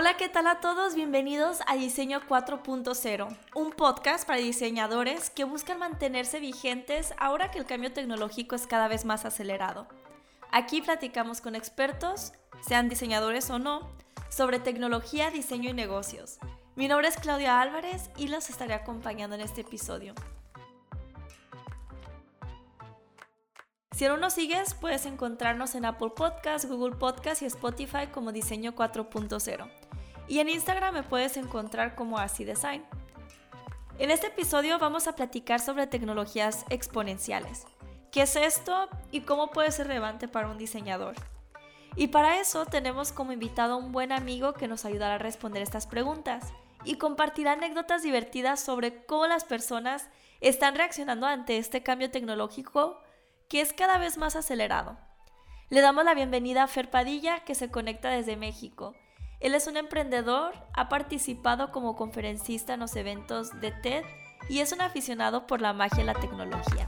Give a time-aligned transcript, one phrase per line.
[0.00, 0.94] Hola, ¿qué tal a todos?
[0.94, 7.66] Bienvenidos a Diseño 4.0, un podcast para diseñadores que buscan mantenerse vigentes ahora que el
[7.66, 9.88] cambio tecnológico es cada vez más acelerado.
[10.52, 12.32] Aquí platicamos con expertos,
[12.66, 13.90] sean diseñadores o no,
[14.30, 16.38] sobre tecnología, diseño y negocios.
[16.80, 20.14] Mi nombre es Claudia Álvarez y los estaré acompañando en este episodio.
[23.94, 28.74] Si aún no sigues, puedes encontrarnos en Apple Podcasts, Google Podcasts y Spotify como Diseño
[28.74, 29.70] 4.0.
[30.26, 32.82] Y en Instagram me puedes encontrar como Así Design.
[33.98, 37.66] En este episodio vamos a platicar sobre tecnologías exponenciales.
[38.10, 41.14] ¿Qué es esto y cómo puede ser relevante para un diseñador?
[41.94, 45.62] Y para eso tenemos como invitado a un buen amigo que nos ayudará a responder
[45.62, 50.08] estas preguntas y compartirá anécdotas divertidas sobre cómo las personas
[50.40, 53.00] están reaccionando ante este cambio tecnológico
[53.48, 54.96] que es cada vez más acelerado.
[55.68, 58.94] Le damos la bienvenida a Fer Padilla, que se conecta desde México.
[59.40, 64.04] Él es un emprendedor, ha participado como conferencista en los eventos de TED
[64.48, 66.86] y es un aficionado por la magia y la tecnología.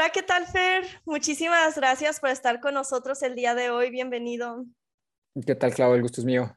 [0.00, 0.82] Hola, ¿qué tal, Fer?
[1.04, 3.90] Muchísimas gracias por estar con nosotros el día de hoy.
[3.90, 4.64] Bienvenido.
[5.46, 5.92] ¿Qué tal, Clau?
[5.92, 6.56] El gusto es mío.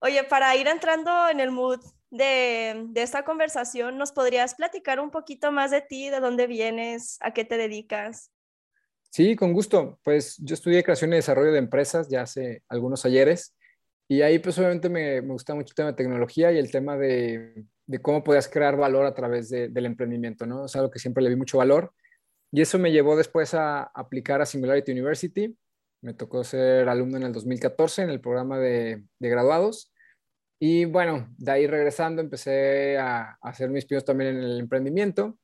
[0.00, 5.50] Oye, para ir entrando en el mood de, esta conversación, ¿nos podrías platicar un poquito
[5.50, 8.30] más de ti, de dónde vienes, a qué te dedicas?
[9.08, 9.98] Sí, con gusto.
[10.04, 13.56] Pues yo estudié creación y desarrollo de empresas ya hace algunos ayeres
[14.08, 16.98] y ahí pues obviamente me, me gusta mucho el tema de tecnología y el tema
[16.98, 20.66] de, de cómo podías crear valor a través del emprendimiento, ¿no?
[20.66, 21.94] Es algo que siempre le vi mucho valor
[22.52, 25.56] y eso me llevó después a aplicar a Singularity University
[26.06, 29.92] me tocó ser alumno en el 2014 en el programa de, graduados.
[30.58, 35.38] Y bueno, de ahí regresando empecé a, hacer mis pininos también en el emprendimiento.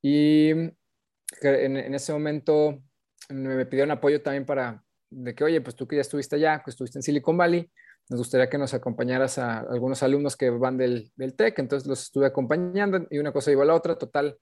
[0.00, 2.82] Y en, ese momento
[3.30, 6.70] me pidieron apoyo también para, de que, oye, pues tú que ya estuviste allá, que
[6.70, 7.68] estuviste en Silicon Valley,
[8.08, 11.58] nos gustaría que nos acompañaras a algunos alumnos que van del, del TEC.
[11.58, 13.98] Entonces los estuve acompañando y una cosa llevó a la otra.
[13.98, 14.38] Total,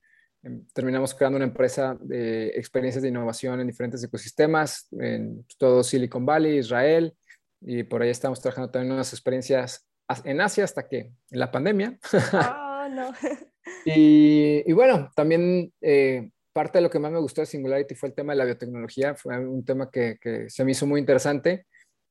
[0.73, 6.59] terminamos creando una empresa de experiencias de innovación en diferentes ecosistemas, en todo Silicon Valley,
[6.59, 7.15] Israel,
[7.61, 9.87] y por ahí estamos trabajando también unas experiencias
[10.25, 11.99] en Asia hasta que en la pandemia.
[12.33, 13.13] Oh, no.
[13.87, 18.11] y, y, bueno, también eh, parte de lo que más me gustó de Singularity fue
[18.11, 21.67] el tema de la biotecnología, fue un tema que, que se me hizo muy interesante.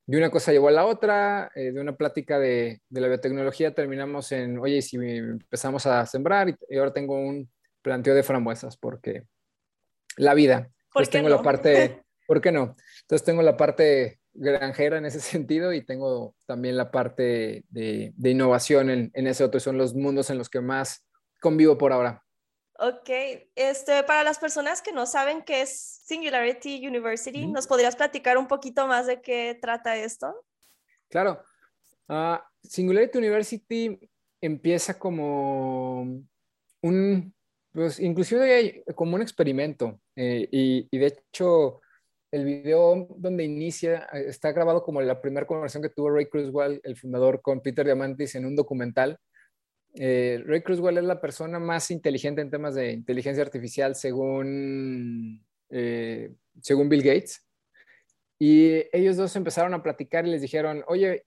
[0.05, 3.73] De una cosa llevó a la otra, eh, de una plática de, de, la biotecnología
[3.73, 7.49] terminamos en, oye, si empezamos a sembrar y ahora tengo un,
[7.83, 9.27] planteo de frambuesas porque
[10.17, 10.71] la vida.
[10.91, 12.75] pues tengo la parte, ¿por qué no?
[13.01, 18.89] Entonces tengo la parte granjera en ese sentido y tengo también la parte de, innovación
[18.89, 19.59] en, ese otro.
[19.59, 21.05] Son los mundos en los que más
[21.39, 22.23] convivo por ahora.
[22.79, 23.09] Ok,
[23.55, 28.47] este, para las personas que no saben qué es Singularity University, ¿nos podrías platicar un
[28.47, 30.33] poquito más de qué trata esto?
[31.09, 31.43] Claro.
[32.09, 33.99] Ah, Singularity University
[34.41, 36.01] empieza como
[36.81, 37.35] un
[37.73, 41.81] pues inclusive como un experimento eh, y, de hecho
[42.31, 46.81] el video donde inicia eh, está grabado como la primera conversación que tuvo Ray Kurzweil,
[46.83, 49.19] el fundador, con Peter Diamandis en un documental.
[49.95, 55.45] Eh, Ray Kurzweil es la persona más inteligente en temas de inteligencia artificial según,
[56.59, 57.45] según Bill Gates.
[58.39, 61.25] Y ellos dos empezaron a platicar y les dijeron, oye,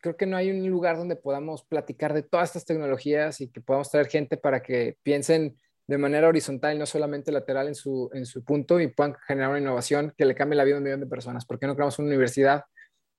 [0.00, 3.60] creo que no hay un lugar donde podamos platicar de todas estas tecnologías y que
[3.60, 5.56] podamos traer gente para que piensen
[5.90, 9.58] de manera horizontal, no solamente lateral en su, en su punto y puedan generar una
[9.58, 11.44] innovación que le cambie la vida a un millón de personas.
[11.44, 12.62] ¿Por qué no creamos una universidad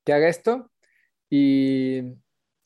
[0.05, 0.71] que haga esto?
[1.29, 1.99] Y,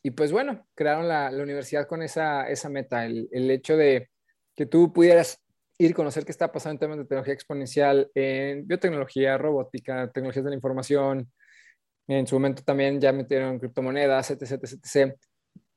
[0.04, 4.12] y pues bueno, crearon la, la universidad con esa, esa meta, el, el, hecho de
[4.56, 5.44] que tú pudieras
[5.80, 10.46] ir a conocer qué está pasando en temas de tecnología exponencial, en biotecnología, robótica, tecnologías
[10.46, 11.32] de la información.
[12.08, 15.18] En su momento también ya metieron criptomonedas, etc, etc, etc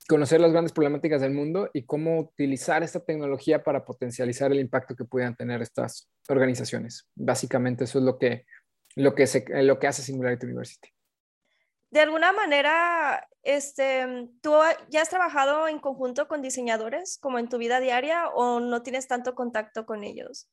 [0.08, 4.96] conocer las grandes problemáticas del mundo y cómo utilizar esta tecnología para potencializar el impacto
[4.96, 7.06] que puedan tener estas organizaciones.
[7.14, 8.46] Básicamente eso es lo que,
[8.96, 10.88] lo que, se, lo que hace Singularity University.
[11.90, 14.54] De alguna manera, este, ¿tú
[14.88, 19.08] ya has trabajado en conjunto con diseñadores como en tu vida diaria o no tienes
[19.08, 20.48] tanto contacto con ellos?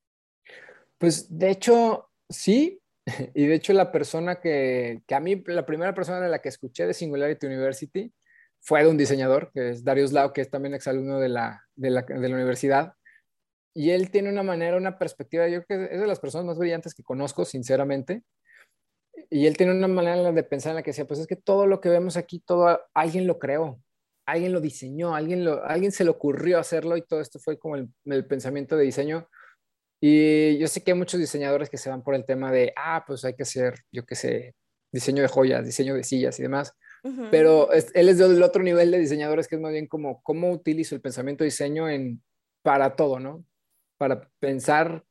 [0.97, 2.81] Pues de hecho, sí.
[3.33, 6.49] Y de hecho la persona que, que a mí, la primera persona de la que
[6.49, 8.13] escuché de Singularity University,
[8.65, 11.91] fue de un diseñador, que es Darius Lau, que es también exalumno de la, de
[11.91, 12.93] la, de la universidad.
[13.75, 16.57] y él tiene una manera, una perspectiva, yo creo que es de las personas más
[16.57, 18.23] brillantes que conozco, sinceramente.
[19.29, 21.67] Y él tiene una manera de pensar en la que decía, pues es que todo
[21.67, 23.81] lo que vemos aquí, todo alguien lo creó,
[24.25, 27.75] alguien lo diseñó, alguien, lo, alguien se le ocurrió hacerlo y todo esto fue como
[27.75, 29.29] el, el pensamiento de diseño.
[30.01, 33.03] Y yo sé que hay muchos diseñadores que se van por el tema de, ah,
[33.05, 34.55] pues hay que hacer, yo qué sé,
[34.91, 36.73] diseño de joyas, diseño de sillas y demás.
[37.29, 40.95] Pero él es del otro nivel de diseñadores que es más bien como cómo utilizo
[40.95, 42.23] el pensamiento de diseño en,
[42.63, 43.45] para todo, ¿no?
[43.97, 45.03] Para pensar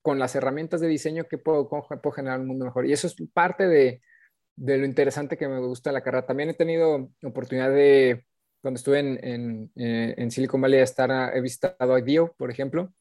[0.00, 2.86] con las herramientas de diseño que puedo, puedo generar un mundo mejor.
[2.86, 4.00] Y eso es parte de,
[4.56, 6.26] de, lo interesante que me gusta de la carrera.
[6.26, 8.24] También he tenido oportunidad de,
[8.62, 12.92] cuando estuve en, en, eh, en Silicon Valley, estar, he visitado a IDEO, por ejemplo.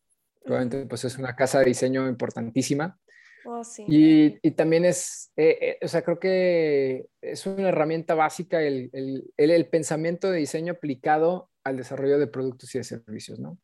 [0.46, 3.00] Obviamente, pues es una casa de diseño importantísima.
[3.46, 8.62] Oh, y, y, también es, eh, eh, o sea, creo que es una herramienta básica
[8.62, 13.58] el, el, el, pensamiento de diseño aplicado al desarrollo de productos y de servicios, ¿no?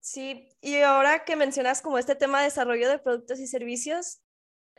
[0.00, 4.20] Sí, y ahora que mencionas como este tema de desarrollo de productos y servicios,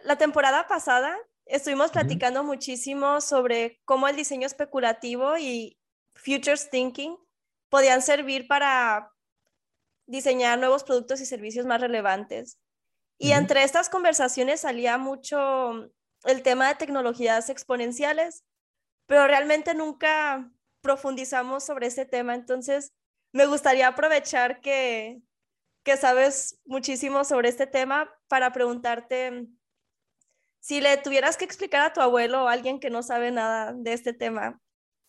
[0.03, 1.15] la temporada pasada
[1.45, 5.77] estuvimos platicando muchísimo sobre cómo el diseño especulativo y
[6.13, 7.15] futures thinking
[7.69, 9.12] podían servir para
[10.07, 12.59] diseñar nuevos productos y servicios más relevantes.
[13.21, 15.91] Y entre estas conversaciones salía mucho
[16.23, 18.44] el tema de tecnologías exponenciales,
[19.06, 20.51] pero realmente nunca
[20.81, 22.33] profundizamos sobre ese tema.
[22.33, 22.94] Entonces,
[23.31, 25.21] me gustaría aprovechar que,
[25.83, 29.47] que sabes muchísimo sobre este tema para preguntarte
[30.59, 33.71] si le tuvieras que explicar a tu abuelo o a alguien que no sabe nada
[33.71, 34.59] de este tema,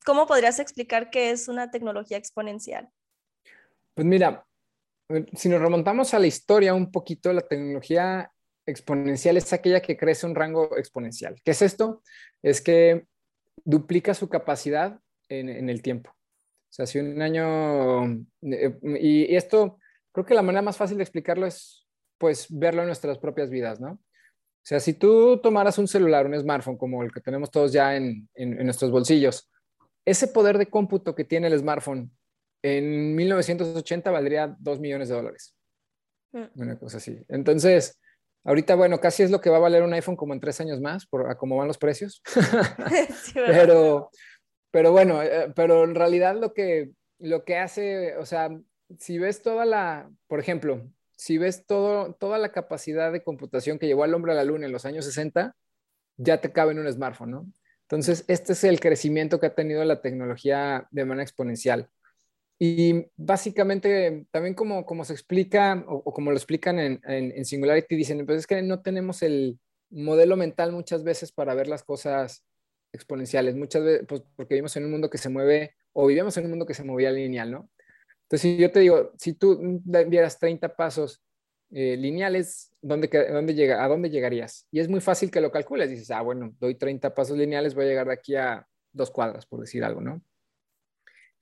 [0.04, 2.90] ¿cómo podrías explicar qué es una tecnología exponencial?
[3.94, 4.46] Pues mira,
[5.34, 8.32] si nos remontamos a la historia un poquito, la tecnología
[8.66, 11.40] exponencial es aquella que crece un rango exponencial.
[11.44, 12.02] ¿Qué es esto?
[12.42, 13.06] Es que
[13.64, 16.10] duplica su capacidad en, el tiempo.
[16.10, 18.04] O sea, si un año,
[18.42, 19.78] eh, y, esto,
[20.12, 21.86] creo que la manera más fácil de explicarlo es,
[22.18, 23.92] pues, verlo en nuestras propias vidas, ¿no?
[23.92, 27.96] O sea, si tú tomaras un celular, un smartphone, como el que tenemos todos ya
[27.96, 29.50] en, en nuestros bolsillos,
[30.04, 32.12] ese poder de cómputo que tiene el smartphone
[32.62, 35.54] en 1980 valdría 2 millones de dólares.
[36.32, 36.44] Mm.
[36.54, 37.18] Una cosa así.
[37.28, 38.00] Entonces,
[38.44, 40.80] ahorita, bueno, casi es lo que va a valer un iPhone como en tres años
[40.80, 42.22] más, por a cómo van los precios.
[43.34, 44.10] pero,
[44.70, 48.50] pero bueno, eh, pero en realidad lo que, lo que hace, o sea,
[48.98, 53.86] si ves toda la, por ejemplo, si ves todo, toda la capacidad de computación que
[53.86, 55.54] llevó al hombre a la luna en los años 60,
[56.16, 57.52] ya te cabe en un smartphone, ¿no?
[57.82, 61.90] Entonces, este es el crecimiento que ha tenido la tecnología de manera exponencial.
[62.64, 68.24] Y básicamente, también como, como se explica o, como lo explican en, en, Singularity, dicen,
[68.24, 69.58] pues es que no tenemos el
[69.90, 72.44] modelo mental muchas veces para ver las cosas
[72.92, 76.44] exponenciales, muchas veces, pues porque vivimos en un mundo que se mueve o vivimos en
[76.44, 77.68] un mundo que se movía lineal, ¿no?
[78.26, 81.20] Entonces, si yo te digo, si tú dieras 30 pasos
[81.72, 84.68] eh, lineales, ¿dónde, dónde llega, ¿a dónde llegarías?
[84.70, 85.90] Y es muy fácil que lo calcules.
[85.90, 89.46] Dices, ah, bueno, doy 30 pasos lineales, voy a llegar de aquí a dos cuadras,
[89.46, 90.22] por decir algo, ¿no?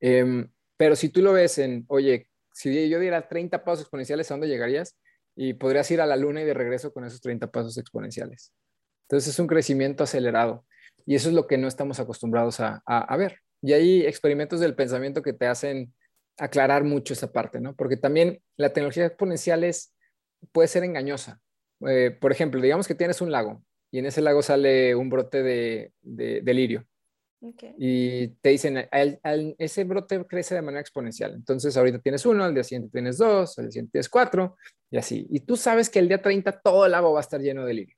[0.01, 0.49] Eh,
[0.81, 4.49] pero si tú lo ves en, oye, si yo diera 30 pasos exponenciales, ¿a dónde
[4.49, 4.97] llegarías?
[5.37, 8.55] Y podrías ir a la luna y de regreso con esos 30 pasos exponenciales.
[9.03, 10.65] Entonces es un crecimiento acelerado
[11.05, 13.41] y eso es lo que no estamos acostumbrados a, ver.
[13.61, 15.93] Y hay experimentos del pensamiento que te hacen
[16.39, 17.77] aclarar mucho esa parte, ¿no?
[17.77, 19.95] Porque también la tecnología exponencial es,
[20.51, 21.43] puede ser engañosa.
[21.87, 25.43] Eh, por ejemplo, digamos que tienes un lago y en ese lago sale un brote
[25.43, 26.87] de, de, de lirio.
[27.79, 28.87] Y te dicen,
[29.59, 31.33] ese brote crece de manera exponencial.
[31.35, 34.57] Entonces, ahorita tienes uno, al día siguiente tienes dos, al día siguiente tienes cuatro,
[34.91, 35.27] y así.
[35.31, 37.75] Y tú sabes que el día 30 todo el agua va a estar lleno de
[37.75, 37.97] lirio.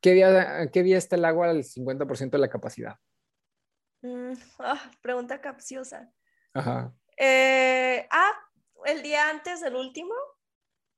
[0.00, 2.96] ¿Qué día, qué día está el agua al 50% de la capacidad?
[4.02, 6.12] Mm, ah, pregunta capciosa.
[6.54, 6.92] Ajá.
[7.16, 8.32] Eh, ah,
[8.84, 10.12] el día antes del último.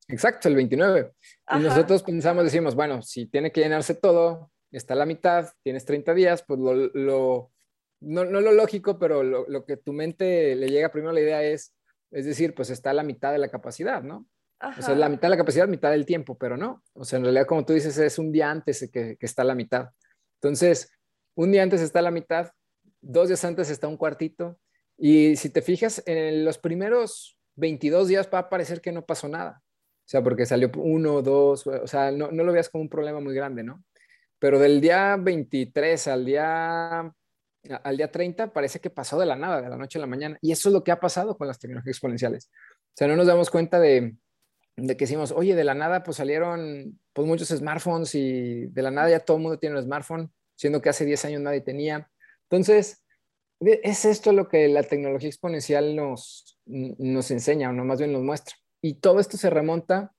[0.08, 1.12] Exacto, el 29.
[1.54, 5.84] Y nosotros pensamos, decimos, bueno, si tiene que llenarse todo, está a la mitad, tienes
[5.84, 7.52] 30 días, pues lo,
[8.00, 11.74] no, lo lógico, pero lo, que tu mente le llega primero la idea es,
[12.10, 14.26] es decir, pues está a la mitad de la capacidad, ¿no?
[14.60, 16.82] O sea, la mitad de la capacidad, mitad del tiempo, pero no.
[16.94, 19.44] O sea, en realidad, como tú dices, es un día antes que, que está a
[19.44, 19.90] la mitad.
[20.40, 20.90] Entonces,
[21.36, 22.50] un día antes está a la mitad,
[23.00, 24.58] dos días antes está un cuartito,
[24.96, 29.28] y si te fijas, en los primeros 22 días va a parecer que no pasó
[29.28, 29.62] nada.
[30.08, 33.20] O sea, porque salió uno, dos, o sea, no, no lo veas como un problema
[33.20, 33.84] muy grande, ¿no?
[34.38, 37.12] Pero del día 23 al día,
[37.82, 40.38] al día 30 parece que pasó de la nada, de la noche a la mañana.
[40.40, 42.50] Y eso es lo que ha pasado con las tecnologías exponenciales.
[42.50, 44.16] O sea, no nos damos cuenta de,
[44.76, 48.90] de que decimos, oye, de la nada pues salieron pues muchos smartphones y de la
[48.90, 52.10] nada ya todo el mundo tiene un smartphone, siendo que hace 10 años nadie tenía.
[52.48, 53.04] Entonces,
[53.60, 58.22] Es esto lo que la tecnología exponencial nos, nos enseña, o no más bien nos
[58.22, 58.54] muestra.
[58.80, 60.14] Y todo esto se remonta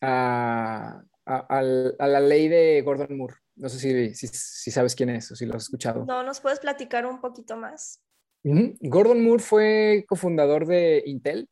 [0.00, 3.36] a, la ley de Gordon Moore.
[3.56, 6.04] No sé si, si, sabes quién es o si lo has escuchado.
[6.04, 8.02] No, ¿nos puedes platicar un poquito más?
[8.42, 11.48] Gordon Moore fue cofundador de Intel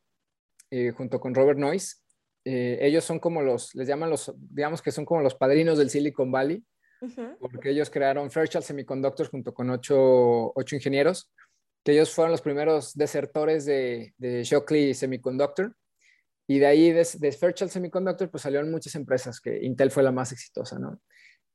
[0.70, 1.96] eh, junto con Robert Noyce.
[2.44, 5.90] Eh, ellos son como los, les llaman los, digamos que son como los padrinos del
[5.90, 6.64] Silicon Valley,
[7.40, 11.32] porque ellos crearon Fairchild Semiconductors junto con ocho, ocho, ingenieros,
[11.84, 15.74] que ellos fueron los primeros desertores de, de Shockley Semiconductor.
[16.52, 20.12] Y de ahí, de, de Fairchild Semiconductor, pues salieron muchas empresas, que Intel fue la
[20.12, 21.00] más exitosa, ¿no?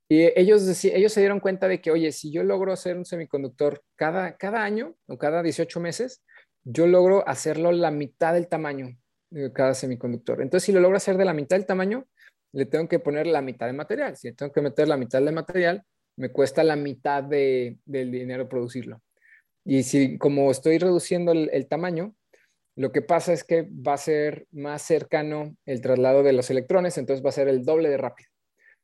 [0.10, 3.84] Y ellos, ellos se dieron cuenta de que, oye, si yo logro hacer un semiconductor
[3.96, 6.24] cada, cada año o cada 18 meses,
[6.64, 8.98] yo logro hacerlo la mitad del tamaño
[9.30, 10.42] de cada semiconductor.
[10.42, 12.08] Entonces, si lo logro hacer de la mitad del tamaño,
[12.52, 14.18] le tengo que poner la mitad de material.
[14.18, 15.84] Si tengo que meter la mitad de material,
[16.16, 19.00] me cuesta la mitad de, del dinero producirlo.
[19.64, 22.16] Y si como estoy reduciendo el tamaño,
[22.78, 27.00] lo que pasa es que va a ser más cercano el traslado de los electrones,
[27.00, 28.30] entonces va a ser el doble de rápido.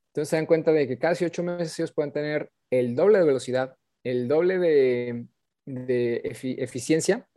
[0.07, 3.25] Entonces se dan cuenta de que cada ocho meses ellos pueden tener el doble de
[3.25, 5.27] velocidad, el doble de,
[6.57, 7.27] eficiencia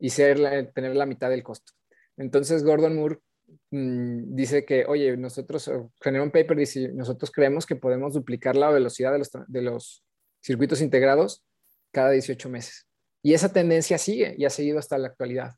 [0.00, 1.74] y tener la mitad del costo.
[2.16, 3.18] Entonces Gordon Moore
[3.70, 8.70] mm, dice que, oye, nosotros, generó un paper, dice, nosotros creemos que podemos duplicar la
[8.70, 10.04] velocidad de los
[10.42, 11.44] circuitos integrados
[11.92, 12.88] cada 18 meses.
[13.22, 15.52] Y esa tendencia sigue y ha seguido hasta la actualidad.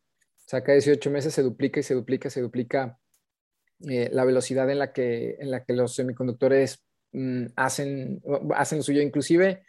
[0.52, 2.98] Sea, cada 18 meses se duplica y se duplica se duplica
[3.88, 8.22] eh, la velocidad en la que, en la que los semiconductores mm, hacen,
[8.54, 9.00] hacen lo suyo.
[9.00, 9.64] Inclusive,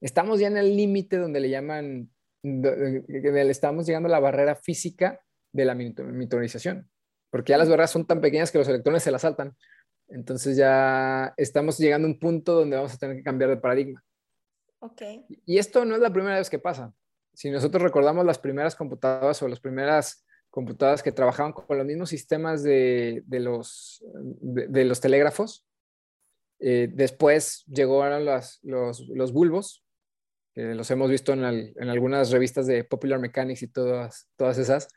[0.00, 2.08] estamos ya en el límite donde le llaman,
[2.44, 5.20] estamos llegando a la barrera física
[5.52, 6.88] de la monitorización,
[7.30, 9.56] porque ya las barreras son tan pequeñas que los electrones se las saltan.
[10.06, 14.04] Entonces ya estamos llegando a un punto donde vamos a tener que cambiar de paradigma.
[14.78, 15.26] Okay.
[15.46, 16.94] Y esto no es la primera vez que pasa.
[17.34, 20.24] Si nosotros recordamos las primeras computadoras o las primeras
[20.58, 24.04] computadoras que trabajaban con los mismos sistemas de, los,
[24.40, 25.64] de, los telégrafos.
[26.58, 29.84] Eh, después llegaron los, los, bulbos,
[30.52, 34.88] que los hemos visto en, en, algunas revistas de Popular Mechanics y todas, todas esas.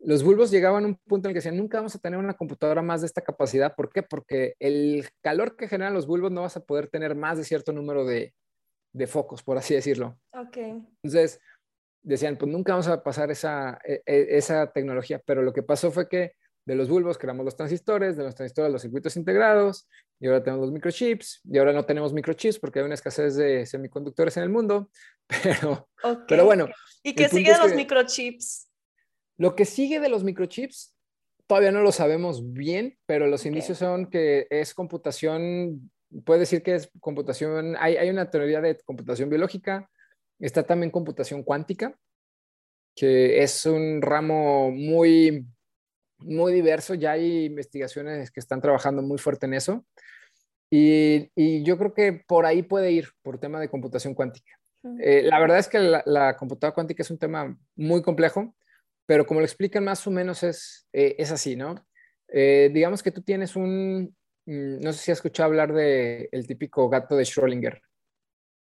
[0.00, 2.34] Los bulbos llegaban a un punto en el que decían, nunca vamos a tener una
[2.34, 3.74] computadora más de esta capacidad.
[3.74, 4.02] ¿Por qué?
[4.02, 7.72] Porque el calor que generan los bulbos no vas a poder tener más de cierto
[7.72, 8.34] número de,
[8.92, 10.18] de focos, por así decirlo.
[10.32, 10.58] Ok.
[11.02, 11.40] Entonces,
[12.02, 15.90] decían, pues nunca vamos a pasar esa, e, e, esa tecnología, pero lo que pasó
[15.90, 16.32] fue que
[16.66, 19.88] de los bulbos creamos los transistores, de los transistores los circuitos integrados,
[20.20, 23.66] y ahora tenemos los microchips, y ahora no tenemos microchips porque hay una escasez de
[23.66, 24.90] semiconductores en el mundo,
[25.42, 25.88] pero,
[26.28, 26.68] pero bueno.
[27.02, 28.68] ¿Y qué sigue de los microchips?
[29.38, 30.94] Lo que sigue de los microchips
[31.46, 35.90] todavía no lo sabemos bien, pero los indicios son que es computación,
[36.24, 39.90] puede decir que es computación, hay, hay una teoría de computación biológica,
[40.40, 41.94] Está también computación cuántica,
[42.96, 45.46] que es un ramo muy,
[46.18, 46.94] muy diverso.
[46.94, 49.84] Ya hay investigaciones que están trabajando muy fuerte en eso.
[50.70, 54.52] Y, yo creo que por ahí puede ir, por tema de computación cuántica.
[55.02, 58.54] Eh, la verdad es que la, computadora cuántica es un tema muy complejo,
[59.04, 61.74] pero como lo explican más o menos es, eh, es así, ¿no?
[62.28, 64.16] Eh, digamos que tú tienes un,
[64.46, 67.80] mm, no sé si has escuchado hablar del el típico gato de Schrödinger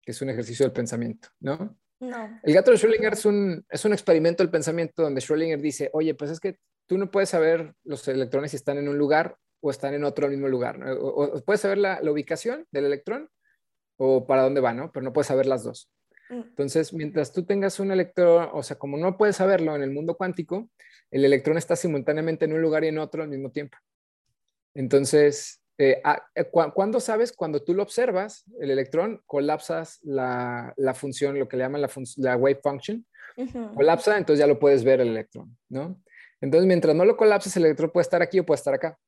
[0.03, 1.79] que es un ejercicio del pensamiento, ¿no?
[2.01, 2.41] No.
[2.43, 6.15] El gato de Schrödinger es un, es un experimento del pensamiento donde Schrödinger dice, oye,
[6.15, 9.71] pues es que tú no puedes saber los electrones si están en un lugar o
[9.71, 10.93] están en otro mismo lugar, ¿no?
[10.93, 13.31] o, puedes saber la, ubicación del electrón
[13.97, 14.91] o para dónde va, ¿no?
[14.91, 15.89] Pero no puedes saber las dos.
[16.29, 16.41] Mm.
[16.41, 20.17] Entonces, mientras tú tengas un electrón, o sea, como no puedes saberlo en el mundo
[20.17, 20.69] cuántico,
[21.13, 23.79] el electrón está simultáneamente en un lugar y en otro al mismo tiempo.
[24.75, 27.33] Entonces, eh, ah, eh, ¿Cuándo sabes?
[27.33, 32.61] Cuando tú lo observas, el electrón, colapsas la, función, lo que le llaman la, wave
[32.63, 33.07] function,
[33.75, 36.01] colapsa, entonces ya lo puedes ver el electrón, ¿no?
[36.41, 38.99] Entonces, mientras no lo colapses, el electrón puede estar aquí o puede estar acá.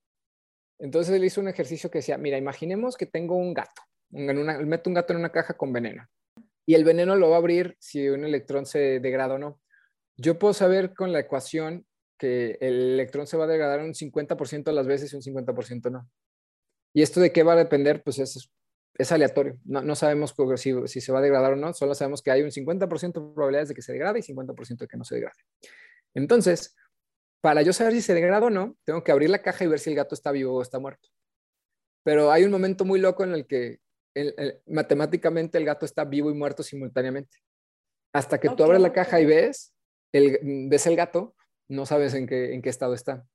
[0.78, 4.94] Entonces, él hizo un ejercicio que decía, mira, imaginemos que tengo un gato, meto un
[4.94, 6.06] gato en una caja con veneno,
[6.66, 9.60] y el veneno lo va a abrir si un electrón se degrada o no.
[10.16, 11.86] Yo puedo saber con la ecuación
[12.18, 15.90] que el electrón se va a degradar un 50% de las veces y un 50%
[15.90, 16.08] no.
[16.94, 18.02] ¿Y esto de qué va a depender?
[18.02, 18.50] Pues es,
[18.96, 19.58] es aleatorio.
[19.64, 22.42] No, no sabemos si, si, se va a degradar o no, solo sabemos que hay
[22.42, 25.38] un 50% de probabilidades de que se degrade y 50% de que no se degrade.
[26.14, 26.76] Entonces,
[27.40, 29.80] para yo saber si se degrada o no, tengo que abrir la caja y ver
[29.80, 31.08] si el gato está vivo o está muerto.
[32.04, 33.80] Pero hay un momento muy loco en el que
[34.66, 37.38] matemáticamente el gato está vivo y muerto simultáneamente.
[38.12, 39.74] Hasta que tú abres la caja y ves
[40.12, 41.34] el, ves el gato,
[41.68, 43.26] no sabes en qué, en qué estado está.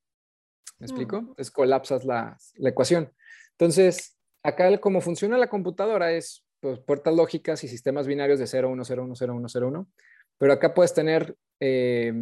[0.78, 1.18] ¿Me explico?
[1.18, 1.30] Mm.
[1.30, 3.14] Entonces colapsas la, la ecuación.
[3.60, 8.70] Entonces, acá como funciona la computadora es pues, puertas lógicas y sistemas binarios de 0,
[8.70, 9.90] 1, 0, 1, 0, 1, 0, 1.
[10.38, 12.14] Pero acá puedes tener, eh,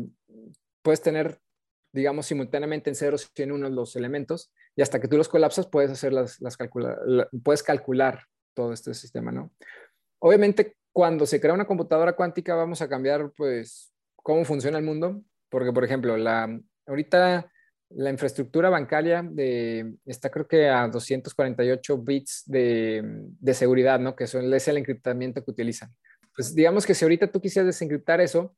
[0.81, 1.39] puedes tener,
[1.93, 5.67] digamos, simultáneamente en ceros y en unos los elementos, y hasta que tú los colapsas
[5.67, 6.57] puedes hacer las, las
[7.43, 8.23] puedes calcular
[8.55, 9.51] todo este sistema, ¿no?
[10.19, 15.21] Obviamente, cuando se crea una computadora cuántica, vamos a cambiar, pues, cómo funciona el mundo,
[15.49, 17.51] porque, por ejemplo, la, ahorita
[17.89, 23.01] la infraestructura bancaria de, está creo que a 248 bits de,
[23.39, 24.15] de seguridad, ¿no?
[24.15, 25.93] Que son, es el encriptamiento que utilizan.
[26.35, 28.55] Pues digamos que si ahorita tú quisieras desencriptar eso,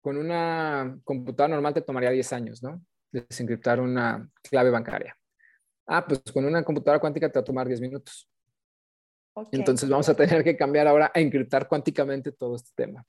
[0.00, 2.84] con una computadora normal te tomaría 10 años, ¿no?
[3.10, 5.16] Desencriptar una clave bancaria.
[5.86, 8.28] Ah, pues con una computadora cuántica te va a tomar 10 minutos.
[9.50, 13.04] Entonces vamos a tener que cambiar ahora a encriptar cuánticamente todo este tema.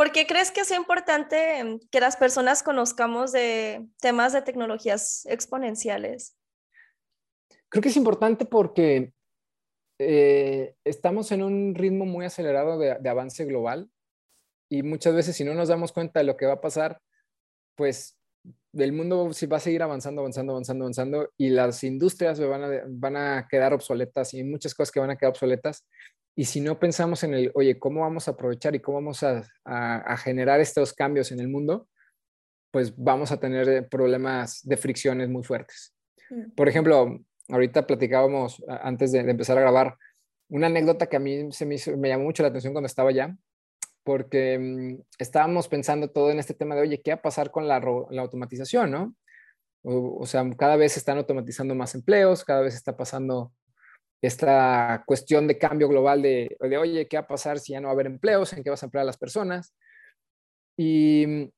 [0.00, 6.38] ¿Por qué crees que es importante que las personas conozcamos de temas de tecnologías exponenciales?
[7.68, 9.12] Creo que es importante porque
[9.98, 13.90] eh, estamos en un ritmo muy acelerado de, de, avance global
[14.70, 16.98] y muchas veces si no nos damos cuenta de lo que va a pasar,
[17.76, 18.18] pues
[18.72, 23.16] el mundo va a seguir avanzando, avanzando, avanzando, avanzando y las industrias van a, van
[23.18, 25.86] a quedar obsoletas y muchas cosas que van a quedar obsoletas.
[26.36, 29.44] Y si no pensamos en el, oye, ¿cómo vamos a aprovechar y cómo vamos a,
[29.64, 31.88] a, generar estos cambios en el mundo?
[32.70, 35.94] Pues vamos a tener eh, problemas de fricciones muy fuertes.
[36.30, 36.52] Mm.
[36.54, 37.18] Por ejemplo,
[37.48, 39.96] ahorita platicábamos antes de, empezar a grabar
[40.48, 43.36] una anécdota que a mí se me, me llamó mucho la atención cuando estaba allá
[44.04, 47.68] porque mm, estábamos pensando todo en este tema de, oye, ¿qué va a pasar con
[47.68, 49.14] la, automatización, no?
[49.82, 53.52] O, sea, cada vez se están automatizando más empleos, cada vez está pasando
[54.22, 57.88] esta cuestión de cambio global de, de, oye, ¿qué va a pasar si ya no
[57.88, 58.52] va a haber empleos?
[58.52, 59.74] ¿En qué vas a emplear a las personas?
[60.76, 61.48] Y mm,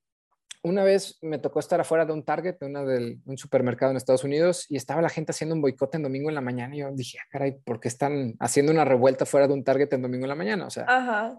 [0.65, 4.67] una vez me tocó estar afuera de un Target, de un supermercado en Estados Unidos,
[4.69, 6.75] y estaba la gente haciendo un boicot en domingo en la mañana.
[6.77, 9.93] Y yo dije, ah, caray, ¿por qué están haciendo una revuelta fuera de un Target
[9.93, 10.67] en domingo en la mañana?
[10.67, 10.87] O sea,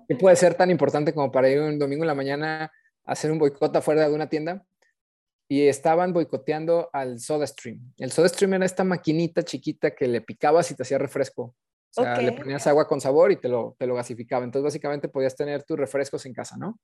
[0.08, 2.72] ¿qué puede ser tan importante como para ir un domingo en la mañana
[3.06, 4.66] a hacer un boicot afuera de una tienda?
[5.48, 7.94] Y estaban boicoteando al Soda Stream.
[7.98, 11.56] El Soda Stream era esta maquinita chiquita que le picabas y te hacía refresco.
[11.96, 14.44] O sea, le ponías agua con sabor y te lo, te lo gasificaba.
[14.44, 16.80] Entonces, básicamente podías tener tus refrescos en casa, ¿no?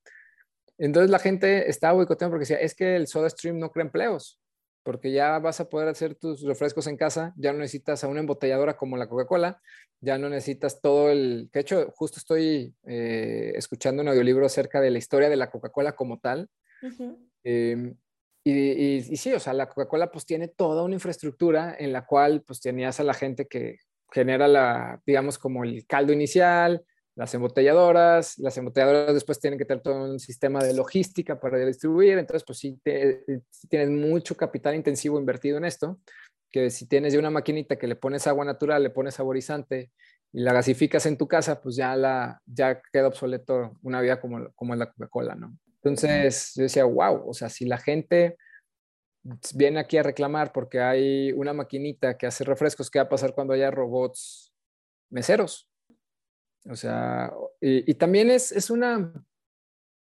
[0.80, 4.40] Entonces la gente estaba boicoteando porque decía, es que el Soda Stream no crea empleos,
[4.84, 8.22] porque ya vas a poder hacer tus refrescos en casa, ya no necesitas a una
[8.22, 9.62] embotelladora como la Coca-Cola,
[10.00, 11.50] ya no necesitas todo el...
[11.52, 15.92] De hecho, justo estoy eh, escuchando un audiolibro acerca de la historia de la Coca-Cola
[15.92, 16.50] como tal.
[18.44, 22.62] Y, sí, o sea, la Coca-Cola pues tiene toda una infraestructura en la cual pues
[22.62, 23.78] tenías a la gente que
[24.12, 26.84] genera la, digamos, como el caldo inicial,
[27.16, 32.18] las embotelladoras, las embotelladoras después tienen que tener todo un sistema de logística para distribuir,
[32.18, 32.80] entonces pues sí,
[33.70, 36.00] tienes mucho capital intensivo invertido en esto,
[36.50, 39.92] que si tienes ya una maquinita que le pones agua natural, le pones saborizante
[40.32, 44.50] y la gasificas en tu casa, pues ya, la, ya queda obsoleto una vida como,
[44.54, 45.58] como la Coca-Cola, ¿no?
[45.82, 48.38] Entonces yo decía, wow, o sea, si la gente
[49.56, 53.34] viene aquí a reclamar porque hay una maquinita que hace refrescos, ¿qué va a pasar
[53.34, 54.54] cuando haya robots
[55.10, 55.70] meseros?
[56.70, 59.14] O sea, y, también es, es, una,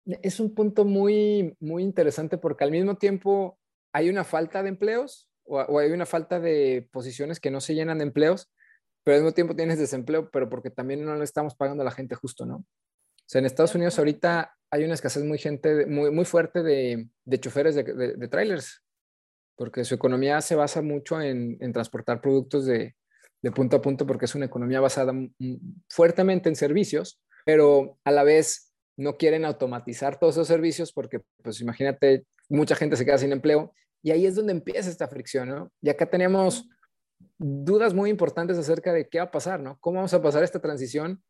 [0.06, 3.58] es un punto muy, muy interesante porque al mismo tiempo
[3.94, 7.98] hay una falta de empleos o, hay una falta de posiciones que no se llenan
[8.00, 8.52] de empleos,
[9.04, 11.92] pero al mismo tiempo tienes desempleo, pero porque también no le estamos pagando a la
[11.92, 12.58] gente justo, ¿no?
[12.58, 12.66] O
[13.26, 17.40] sea, en Estados Unidos ahorita hay una escasez muy, gente, muy, muy fuerte de, de
[17.40, 18.82] choferes de, de, trailers,
[19.58, 22.96] porque su economía se basa mucho en, transportar productos de,
[23.42, 25.14] de punto a punto porque es una economía basada
[25.90, 31.60] fuertemente en servicios, pero a la vez no quieren automatizar todos esos servicios porque, pues
[31.60, 35.72] imagínate, mucha gente se queda sin empleo y ahí es donde empieza esta fricción, ¿no?
[35.82, 36.70] Y acá tenemos
[37.38, 39.78] dudas muy importantes acerca de qué va a pasar, ¿no?
[39.80, 41.22] ¿Cómo vamos a pasar esta transición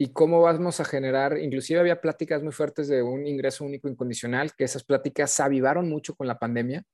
[0.00, 4.54] y cómo vamos a generar, inclusive había pláticas muy fuertes de un ingreso único incondicional,
[4.54, 6.84] que esas pláticas se avivaron mucho con la pandemia.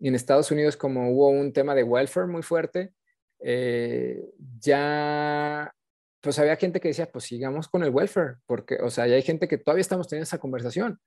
[0.00, 2.94] Y en Estados Unidos, como hubo un tema de welfare muy fuerte,
[3.40, 4.24] eh,
[4.58, 5.74] ya,
[6.22, 9.22] pues había gente que decía, pues sigamos con el welfare, porque, o sea, ya hay
[9.22, 10.98] gente que todavía estamos teniendo esa conversación.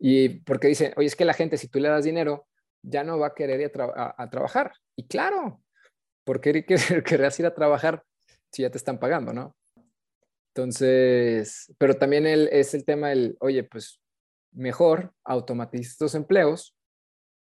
[0.00, 2.48] Y porque dicen, oye, es que la gente, si tú le das dinero,
[2.82, 4.72] ya no va a querer ir a, trabajar.
[4.96, 5.62] Y claro,
[6.24, 6.64] ¿por qué
[7.06, 8.02] querrías ir a trabajar
[8.50, 9.56] si ya te están pagando, no?
[10.56, 14.00] Entonces, pero también el, es el tema del, oye, pues
[14.52, 16.76] mejor automatiza estos empleos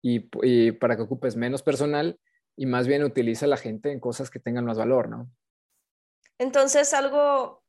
[0.00, 2.20] y, y, para que ocupes menos personal
[2.56, 5.28] y más bien utiliza a la gente en cosas que tengan más valor, ¿no?
[6.38, 7.64] Entonces, algo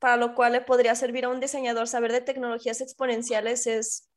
[0.00, 4.10] para lo cual le podría servir a un diseñador saber de tecnologías exponenciales es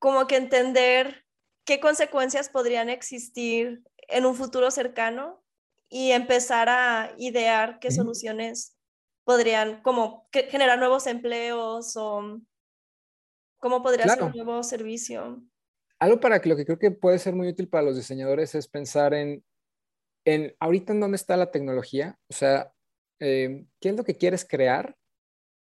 [0.00, 1.24] como que entender
[1.64, 5.44] qué consecuencias podrían existir en un futuro cercano
[5.88, 8.76] y empezar a idear qué soluciones
[9.24, 12.40] podrían como generar nuevos empleos o
[13.60, 15.42] ¿Cómo podría ser un nuevo servicio?
[15.98, 18.66] Algo para que lo que creo que puede ser muy útil para los diseñadores es
[18.66, 19.44] pensar en,
[20.24, 22.72] en ahorita en dónde está la tecnología, o sea,
[23.20, 24.96] eh, qué es lo que quieres crear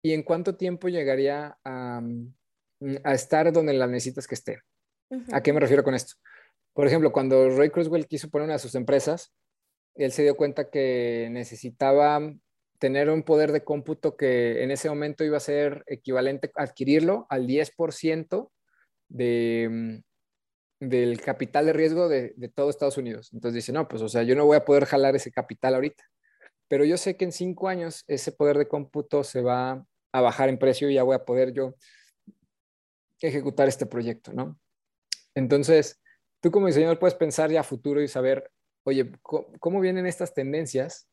[0.02, 2.34] y en cuánto tiempo llegaría a, mm,
[3.04, 4.60] a estar donde la necesitas que esté.
[5.32, 6.14] ¿A qué me refiero con esto?
[6.74, 9.32] Por ejemplo, cuando Ray Kurzweil quiso poner una de sus empresas,
[9.94, 12.20] él se dio cuenta que necesitaba
[12.78, 17.46] tener un poder de cómputo que en ese momento iba a ser equivalente adquirirlo al
[17.46, 18.50] 10%
[19.08, 23.30] de, mm, del capital de riesgo de, de, todo Estados Unidos.
[23.32, 26.04] Entonces dice, no, pues o sea, yo no voy a poder jalar ese capital ahorita,
[26.68, 30.48] pero yo sé que en cinco años ese poder de cómputo se va a bajar
[30.48, 31.74] en precio y ya voy a poder yo
[33.20, 34.58] ejecutar este proyecto, ¿no?
[35.34, 36.00] Entonces,
[36.40, 38.50] tú como diseñador puedes pensar ya futuro y saber,
[38.84, 41.08] oye, ¿cómo, vienen estas tendencias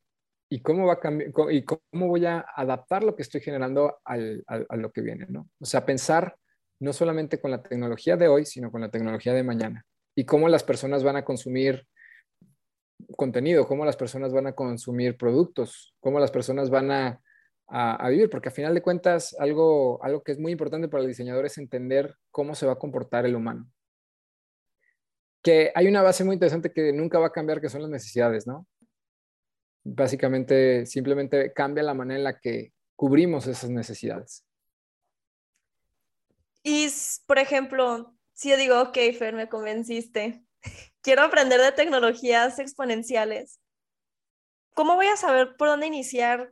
[0.49, 4.75] y cómo va a y cómo voy a adaptar lo que estoy generando al, a
[4.75, 5.49] lo que viene, ¿no?
[5.60, 6.36] O sea, pensar
[6.79, 10.49] no solamente con la tecnología de hoy, sino con la tecnología de mañana y cómo
[10.49, 11.88] las personas van a consumir
[13.17, 17.21] contenido, cómo las personas van a consumir productos, cómo las personas van a,
[17.67, 21.10] a, vivir, porque a final de cuentas algo, algo que es muy importante para el
[21.10, 23.69] diseñador es entender cómo se va a comportar el humano
[25.45, 28.47] que hay una base muy interesante que nunca va a cambiar, que son las necesidades,
[28.47, 28.65] ¿no?
[29.88, 34.43] Básicamente, simplemente cambia la manera en la que cubrimos esas necesidades.
[36.63, 36.88] Y,
[37.28, 40.43] por ejemplo, si yo digo, ok, Fer, me convenciste,
[41.02, 43.60] quiero aprender de tecnologías exponenciales,
[44.74, 46.52] ¿cómo voy a saber por dónde iniciar?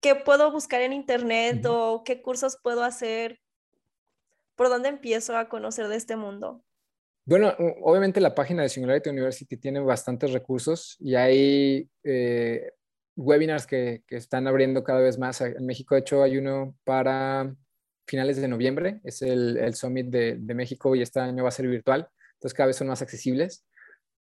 [0.00, 3.40] ¿Qué puedo buscar en internet o qué cursos puedo hacer?
[4.56, 6.65] ¿Por dónde empiezo a conocer de este mundo?
[7.28, 12.70] Bueno, obviamente la página de Singularity University tiene bastantes recursos y hay eh,
[13.16, 15.40] webinars que, están abriendo cada vez más.
[15.40, 17.52] En México, de hecho, hay uno para
[18.06, 22.08] finales de noviembre, es el, Summit de, México y este año va a ser virtual,
[22.34, 23.66] entonces cada vez son más accesibles.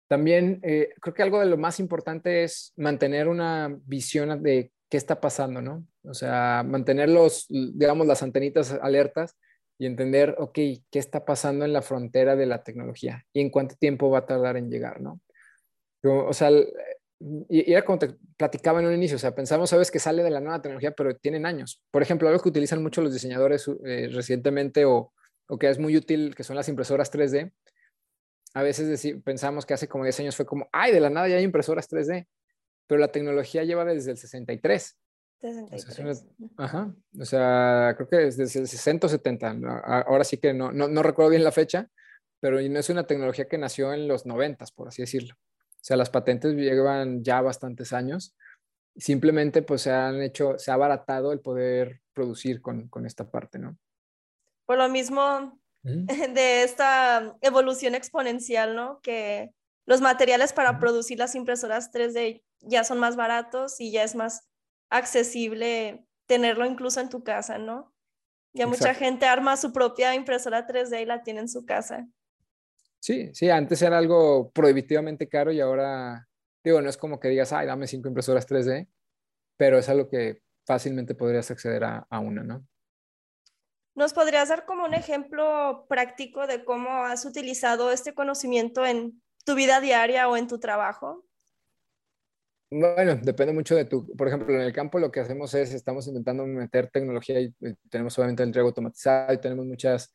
[0.08, 4.98] También eh, creo que algo de lo más importante es mantener una visión de qué
[4.98, 5.86] está pasando, ¿no?
[6.04, 9.36] O sea, mantener los, digamos, las antenitas alertas
[9.78, 13.26] y entender, ok, ¿qué está pasando en la frontera de la tecnología?
[13.34, 15.20] ¿Y en cuánto tiempo va a tardar en llegar, no?
[16.08, 16.52] o sea,
[17.50, 20.30] y, era como te platicaba en un inicio, o sea, pensamos, sabes, que sale de
[20.30, 21.82] la nueva tecnología, pero tienen años.
[21.92, 25.14] Por ejemplo, algo que utilizan mucho los diseñadores eh, recientemente o,
[25.48, 27.52] o, que es muy útil, que son las impresoras 3D.
[28.54, 31.38] A veces pensamos que hace como 10 años fue como, ay, de la nada ya
[31.38, 32.28] hay impresoras 3D,
[32.88, 34.98] pero la tecnología lleva desde el 63.
[36.58, 39.52] Ajá, o sea, creo que desde el 60 o 70,
[40.08, 41.90] ahora sí que no, no, no, recuerdo bien la fecha,
[42.40, 45.36] pero no es una tecnología que nació en los 90, por así decirlo.
[45.36, 48.36] O sea, las patentes llevan ya bastantes años,
[48.96, 53.60] simplemente pues se han hecho, se ha abaratado el poder producir con, con esta parte,
[53.60, 53.78] ¿no?
[54.66, 59.00] Por lo mismo de esta evolución exponencial, ¿no?
[59.02, 59.52] Que
[59.86, 64.48] los materiales para producir las impresoras 3D ya son más baratos y ya es más
[64.90, 67.94] accesible tenerlo incluso en tu casa, ¿no?
[68.54, 72.08] Ya mucha gente arma su propia impresora 3D y la tiene en su casa.
[73.00, 76.28] Sí, sí, antes era algo prohibitivamente caro y ahora,
[76.64, 78.88] digo, no es como que digas, ay, dame cinco impresoras 3D,
[79.58, 82.66] pero es algo que fácilmente podrías acceder a, a una, ¿no?
[83.94, 89.56] ¿Nos podrías dar como un ejemplo práctico de cómo has utilizado este conocimiento en tu
[89.56, 91.26] vida diaria o en tu trabajo?
[92.72, 96.08] Bueno, depende mucho de tu, por ejemplo, en el campo lo que hacemos es, estamos
[96.08, 97.54] intentando meter tecnología y
[97.90, 100.14] tenemos obviamente el entrego automatizado y tenemos muchas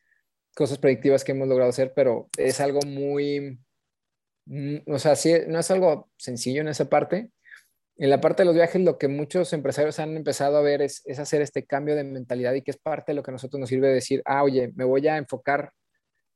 [0.55, 3.59] cosas predictivas que hemos logrado hacer, pero es algo muy,
[4.45, 7.31] mm, o sea, sí, no es algo sencillo en esa parte.
[7.97, 11.01] En la parte de los viajes, lo que muchos empresarios han empezado a ver es,
[11.05, 13.59] es hacer este cambio de mentalidad y que es parte de lo que a nosotros
[13.59, 15.71] nos sirve decir, ah, oye, me voy a enfocar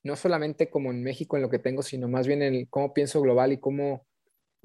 [0.03, 3.21] no solamente como en México en lo que tengo, sino más bien en cómo pienso
[3.21, 4.05] global y cómo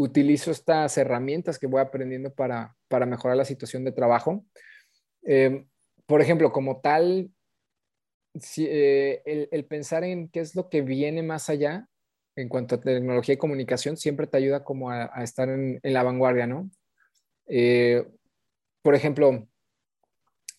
[0.03, 4.45] utilizo estas herramientas que voy aprendiendo para, para mejorar la situación de trabajo.
[5.23, 5.67] Eh,
[6.07, 7.31] por ejemplo, como tal,
[8.41, 11.87] si, eh, el, pensar en qué es lo que viene más allá
[12.35, 16.03] en cuanto a tecnología y comunicación siempre te ayuda como a, estar en, en, la
[16.03, 16.71] vanguardia, ¿no?
[17.47, 18.07] Eh,
[18.81, 19.49] por ejemplo,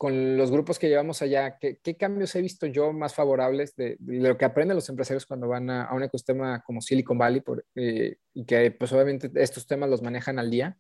[0.01, 4.35] con los grupos que llevamos allá, ¿qué, cambios he visto yo más favorables de, lo
[4.35, 7.43] que aprenden los empresarios cuando van a, un ecosistema como Silicon Valley
[7.75, 10.75] eh, y que pues obviamente estos temas los manejan al día?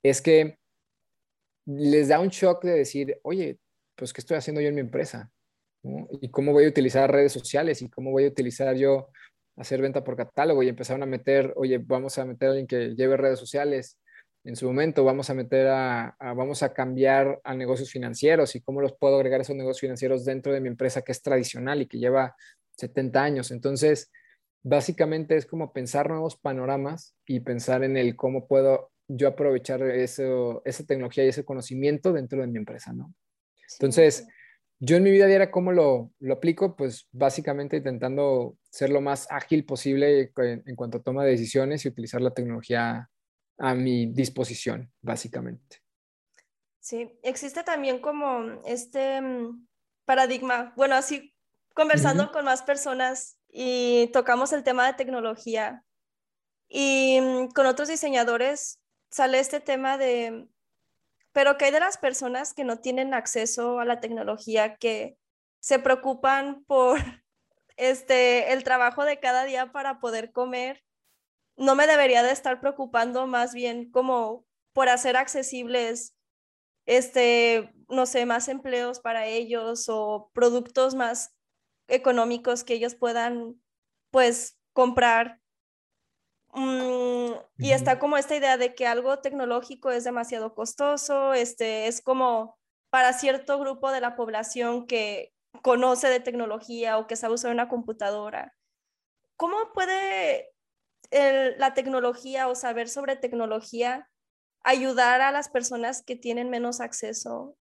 [0.00, 0.60] Es que
[1.66, 3.58] les da un shock de decir, oye,
[3.96, 5.28] pues ¿qué estoy haciendo yo en mi empresa?
[6.20, 7.82] ¿Y cómo voy a utilizar redes sociales?
[7.82, 9.08] ¿Y cómo voy a utilizar yo
[9.56, 10.62] hacer venta por catálogo?
[10.62, 13.98] Y empezaron a meter, oye, vamos a meter a alguien que lleve redes sociales,
[14.46, 18.80] en su momento vamos a meter a, vamos a cambiar a negocios financieros y cómo
[18.80, 21.98] los puedo agregar esos negocios financieros dentro de mi empresa que es tradicional y que
[21.98, 22.36] lleva
[22.76, 23.50] 70 años.
[23.50, 24.12] Entonces,
[24.62, 30.62] básicamente es como pensar nuevos panoramas y pensar en el cómo puedo yo aprovechar eso,
[30.64, 33.12] esa tecnología y ese conocimiento dentro de mi empresa, ¿no?
[33.80, 34.28] Entonces,
[34.78, 36.76] yo en mi vida diaria, ¿cómo lo, lo, aplico?
[36.76, 41.84] Pues básicamente intentando ser lo más ágil posible en, en cuanto a toma de decisiones
[41.84, 43.08] y utilizar la tecnología
[43.58, 45.82] a mi disposición, básicamente.
[46.80, 49.66] Sí, existe también como este mm,
[50.04, 51.34] paradigma, bueno, así
[51.74, 55.84] conversando con más personas y tocamos el tema de tecnología
[56.68, 60.46] y mm, con otros diseñadores sale este tema de,
[61.32, 65.18] pero ¿qué hay de las personas que no tienen acceso a la tecnología, que
[65.60, 66.98] se preocupan por
[67.76, 70.85] este, el trabajo de cada día para poder comer
[71.56, 76.14] no me debería de estar preocupando más bien como por hacer accesibles,
[76.84, 81.34] este, no sé, más empleos para ellos o productos más
[81.88, 83.60] económicos que ellos puedan,
[84.10, 85.40] pues, comprar.
[86.52, 92.02] Mm, y está como esta idea de que algo tecnológico es demasiado costoso, este, es
[92.02, 92.58] como
[92.90, 97.68] para cierto grupo de la población que conoce de tecnología o que sabe usar una
[97.68, 98.54] computadora.
[99.36, 100.55] ¿Cómo puede
[101.10, 104.08] la tecnología o saber sobre tecnología
[104.62, 107.56] ayudar a las personas que tienen menos acceso?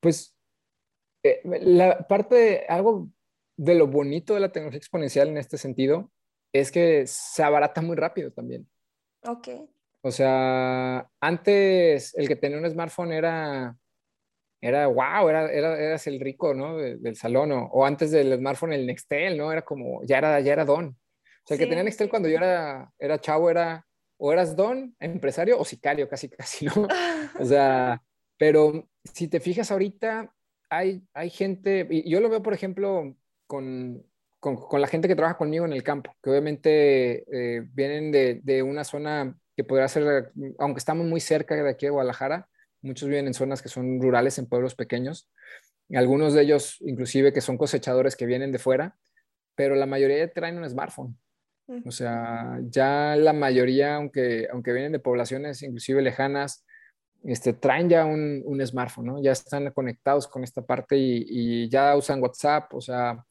[0.00, 0.36] Pues
[1.22, 3.08] eh, la parte de algo
[3.56, 6.10] de lo bonito de la tecnología exponencial en este sentido
[6.52, 8.68] es que se abarata muy rápido también.
[9.22, 9.48] Ok.
[10.02, 13.76] O sea, antes el que tenía un smartphone era,
[14.60, 16.76] era wow, era, era, eras el rico, ¿no?
[16.76, 19.50] del salón, o, o, antes del smartphone el Nextel, ¿no?
[19.50, 20.96] Era como, ya era, ya era don.
[21.46, 23.86] O sea, el que tenía Nextel cuando yo era, era chavo era
[24.18, 26.72] o eras don, empresario o sicario, casi, casi, ¿no?
[27.40, 28.02] O sea,
[28.36, 30.34] pero si te fijas ahorita,
[30.70, 33.14] hay, hay gente, y yo lo veo, por ejemplo,
[33.46, 34.04] con,
[34.40, 38.40] con, con la gente que trabaja conmigo en el campo, que obviamente eh, vienen de,
[38.42, 42.48] de, una zona que podría ser, aunque estamos muy cerca de aquí de Guadalajara,
[42.82, 45.30] muchos viven en zonas que son rurales, en pueblos pequeños,
[45.94, 48.96] algunos de ellos inclusive que son cosechadores que vienen de fuera,
[49.54, 51.16] pero la mayoría traen un smartphone.
[51.84, 56.64] O sea, ya la mayoría, aunque, aunque vienen de poblaciones inclusive lejanas,
[57.24, 59.22] este, traen ya un, un smartphone, ¿no?
[59.22, 63.24] Ya están conectados con esta parte y, ya usan WhatsApp, o sea,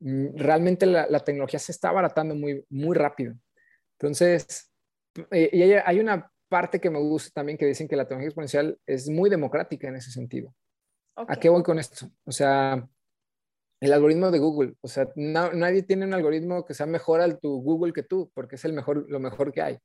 [0.00, 3.34] mm, realmente la, la, tecnología se está abaratando muy, muy rápido.
[3.98, 4.70] Entonces,
[5.30, 8.78] eh, y hay, una parte que me gusta también que dicen que la tecnología exponencial
[8.86, 10.54] es muy democrática en ese sentido.
[11.16, 12.08] ¿A qué voy con esto?
[12.24, 12.88] O sea,
[13.80, 14.74] el algoritmo de Google.
[14.80, 18.56] O sea, nadie tiene un algoritmo que sea mejor al tu Google que tú, porque
[18.56, 19.78] es el mejor, lo mejor que hay.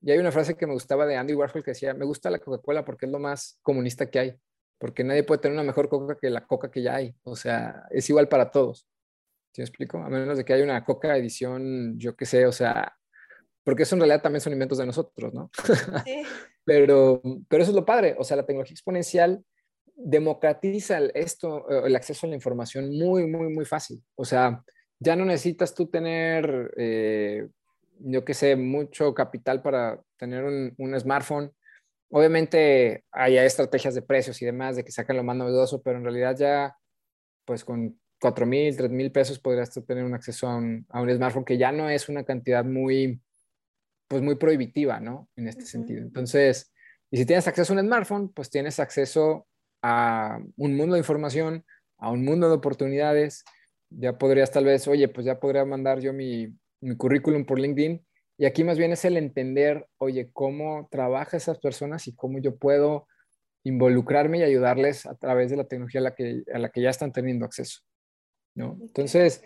[0.00, 2.38] Y hay una frase que me gustaba de Andy Warhol que decía, me gusta la
[2.38, 4.34] Coca-Cola porque es lo más comunista que hay,
[4.78, 7.14] porque nadie puede tener una mejor coca que la coca que ya hay.
[7.24, 8.86] O sea, es igual para todos.
[9.52, 9.98] ¿Sí me explico?
[9.98, 12.94] A menos de que haya una coca edición, yo qué sé, o sea,
[13.64, 15.50] porque eso en realidad también son inventos de nosotros, ¿no?
[16.04, 16.22] Sí.
[16.64, 19.42] pero, pero eso es lo padre, o sea, la tecnología exponencial
[19.96, 24.02] democratiza esto, eh, el acceso a la información muy, muy, muy fácil.
[24.14, 24.62] O sea,
[25.00, 27.48] ya no necesitas tú tener, eh,
[28.00, 31.52] yo qué sé, mucho capital para tener un, smartphone.
[32.10, 36.04] Obviamente hay estrategias de precios y demás, de que sacan lo más novedoso, pero en
[36.04, 36.76] realidad ya,
[37.44, 41.58] pues con 4 mil, 3 mil pesos podrías tener un acceso a un, smartphone que
[41.58, 43.20] ya no es una cantidad muy,
[44.08, 45.28] pues muy prohibitiva, ¿no?
[45.36, 46.02] En este sentido.
[46.02, 46.72] Entonces,
[47.10, 49.46] y si tienes acceso a un smartphone, pues tienes acceso
[49.88, 51.64] a un mundo de información,
[51.98, 53.44] a un mundo de oportunidades.
[53.90, 56.48] Ya podrías tal vez, oye, pues ya podría mandar yo mi,
[56.80, 58.04] mi currículum por LinkedIn.
[58.36, 62.56] Y aquí más bien es el entender, oye, cómo trabaja esas personas y cómo yo
[62.56, 63.06] puedo
[63.62, 66.90] involucrarme y ayudarles a través de la tecnología a la que, a la que ya
[66.90, 67.80] están teniendo acceso.
[68.56, 68.76] ¿no?
[68.80, 69.40] Entonces,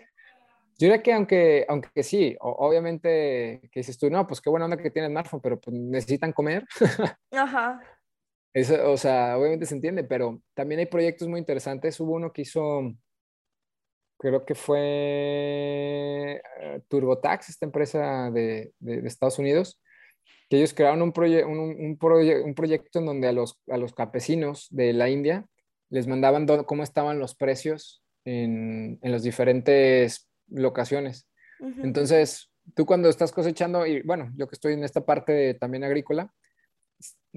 [0.79, 4.77] yo diría que aunque, aunque sí, obviamente que dices tú, no, pues qué buena onda
[4.77, 6.65] que tienes smartphone, pero pues necesitan comer.
[7.31, 7.79] Ajá.
[8.53, 11.99] Eso, o sea, obviamente se entiende, pero también hay proyectos muy interesantes.
[11.99, 12.93] Hubo uno que hizo,
[14.17, 14.81] creo que fue
[16.59, 19.81] eh, TurboTax, esta empresa de, de, Estados Unidos,
[20.49, 24.67] que ellos crearon un, un, un, un, proyecto en donde a los, a los campesinos
[24.69, 25.45] de la India
[25.89, 31.27] les mandaban cómo estaban los precios en, en las diferentes locaciones.
[31.83, 36.33] Entonces, tú cuando estás cosechando, y bueno, yo que estoy en esta parte también agrícola,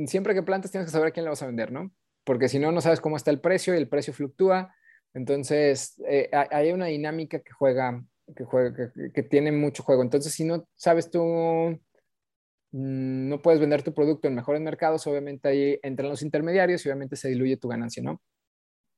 [0.06, 1.92] siempre que plantas tienes que saber a quién le vas a vender, ¿no?
[2.24, 4.74] Porque si no, no sabes cómo está el precio y el precio fluctúa.
[5.12, 8.02] Entonces, eh, hay una dinámica que juega,
[8.34, 10.02] que, juega que, tiene mucho juego.
[10.02, 15.48] Entonces, si no sabes tú mm, no puedes vender tu producto en mejores mercados, obviamente
[15.48, 18.20] ahí entran los intermediarios y obviamente se diluye tu ganancia, ¿no?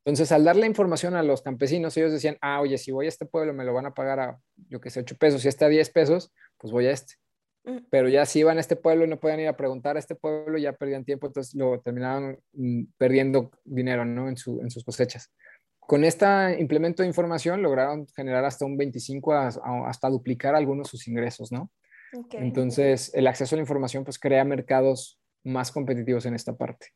[0.07, 3.27] Entonces, al darle información a los campesinos, ellos decían, ah, oye, si voy a este
[3.27, 5.69] pueblo me lo van a pagar a, yo qué sé, 8 pesos, si está a
[5.69, 7.15] 10 pesos, pues voy a este.
[7.90, 10.14] Pero ya si iban a este pueblo y no podían ir a preguntar a este
[10.14, 14.29] pueblo, ya perdían tiempo, entonces lo terminaban mm, perdiendo dinero, ¿no?
[14.29, 15.33] En, su, en sus cosechas.
[15.81, 16.26] Con este
[16.61, 21.70] implemento de información lograron generar hasta un 25, hasta duplicar algunos de sus ingresos, ¿no?
[22.33, 26.88] Entonces, el acceso a la información pues crea mercados más competitivos en esta parte.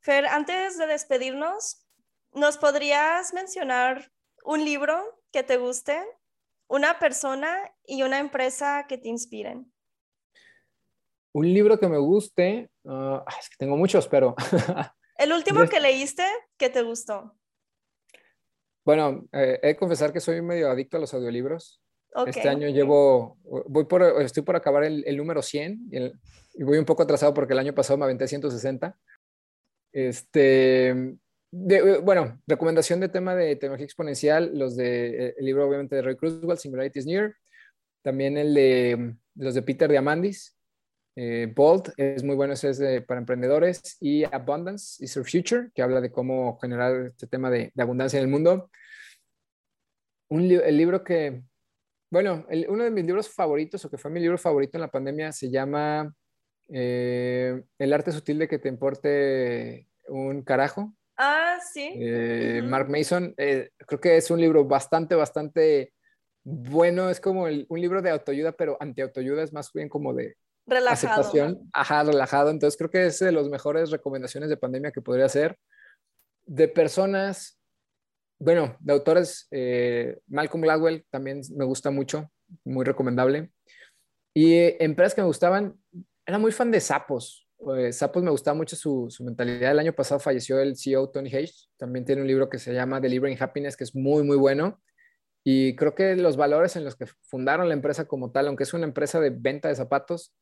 [0.00, 1.86] Fer, antes de despedirnos,
[2.32, 4.12] ¿nos podrías mencionar
[4.44, 6.00] un libro que te guste,
[6.68, 9.72] una persona y una empresa que te inspiren?
[11.32, 14.36] Un libro que me guste, ah, es que tengo muchos, pero...
[15.16, 16.24] El último que leíste
[16.56, 17.36] que te gustó.
[18.84, 21.80] Bueno, eh, he de confesar que soy medio adicto a los audiolibros.
[22.26, 25.98] Este año llevo, voy por, estoy por acabar el, número 100 y,
[26.60, 28.96] y, voy un poco atrasado porque el año pasado me aventé 160.
[29.92, 31.16] Este,
[31.70, 36.02] eh, bueno, recomendación de tema de tecnología exponencial, los de, eh, el libro obviamente de
[36.02, 37.34] Ray Kurzweil, Singularity is Near,
[38.02, 40.56] también el de los de Peter Diamandis,
[41.16, 45.82] eh, Bolt, es muy bueno, ese es para emprendedores, y Abundance is Your Future, que
[45.82, 48.70] habla de cómo generar este tema de, abundancia en el mundo.
[50.28, 51.42] Un el libro que,
[52.10, 55.30] bueno, uno de mis libros favoritos, o que fue mi libro favorito en la pandemia,
[55.30, 56.12] se llama
[56.68, 60.94] eh, el arte sutil de que te importe un carajo.
[61.16, 61.92] Ah, sí.
[61.94, 65.92] Eh, Mark Mason, eh, creo que es un libro bastante, bastante
[66.42, 67.08] bueno.
[67.10, 71.20] Es como un libro de autoayuda, pero anti-autoayuda es más bien como de relajado.
[71.22, 71.70] aceptación.
[71.72, 72.50] Ajá, relajado.
[72.50, 75.56] Entonces creo que es de las mejores recomendaciones de pandemia que podría hacer.
[76.46, 77.60] De personas,
[78.38, 79.48] bueno, de autores,
[80.26, 82.30] Malcolm Gladwell también me gusta mucho,
[82.64, 83.50] muy recomendable.
[84.34, 85.78] Y empresas que me gustaban,
[86.26, 87.43] era muy fan de Sapos.
[87.92, 89.72] Sapos me gustaba mucho su, mentalidad.
[89.72, 91.70] El año pasado falleció el CEO Tony Hayes.
[91.76, 94.80] También tiene un libro que se llama Delivering Happiness, que es muy, muy bueno.
[95.44, 98.74] Y creo que los valores en los que fundaron la empresa como tal, aunque es
[98.74, 100.34] una empresa de venta de zapatos,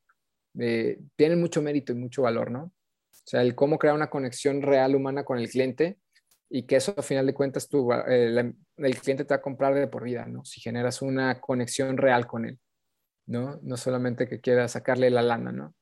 [0.58, 2.64] eh, tienen mucho mérito y mucho valor, ¿no?
[2.64, 5.98] O sea, el cómo crear una conexión real humana con el cliente
[6.48, 9.74] y que eso, a final de cuentas, tú, eh, el cliente te va a comprar
[9.74, 10.44] de por vida, ¿no?
[10.44, 12.58] Si generas una conexión real con él.
[13.26, 13.58] ¿no?
[13.62, 15.74] No solamente que quiera sacarle la lana, ¿no?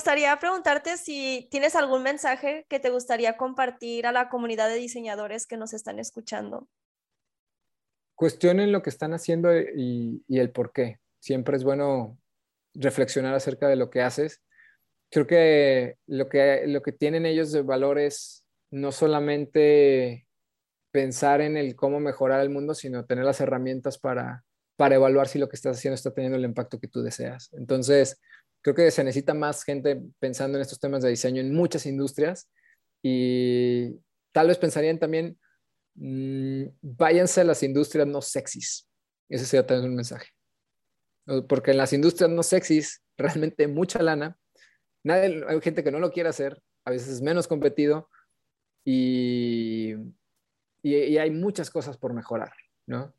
[0.00, 5.46] Gustaría preguntarte si tienes algún mensaje que te gustaría compartir a la comunidad de diseñadores
[5.46, 6.66] que nos están escuchando.
[8.14, 11.00] Cuestionen lo que están haciendo y, el por qué.
[11.18, 12.18] Siempre es bueno
[12.72, 14.40] reflexionar acerca de lo que haces.
[15.10, 20.26] Creo que lo que, lo que tienen ellos de valor es no solamente
[20.92, 24.44] pensar en el cómo mejorar el mundo, sino tener las herramientas para,
[24.76, 27.52] para evaluar si lo que estás haciendo está teniendo el impacto que tú deseas.
[27.52, 28.18] Entonces,
[28.62, 32.50] creo que se necesita más gente pensando en estos temas de diseño en muchas industrias
[33.02, 33.96] y
[34.32, 35.38] tal vez pensarían también,
[35.94, 38.88] mmm, váyanse a las industrias no sexys.
[39.28, 40.28] Ese sería también un mensaje.
[41.48, 44.36] Porque en las industrias no sexys, realmente mucha lana,
[45.04, 48.08] nadie, hay gente que no lo quiere hacer, a veces es menos competido
[48.84, 49.94] y
[50.82, 52.52] y, hay muchas cosas por mejorar,
[52.86, 53.14] ¿no?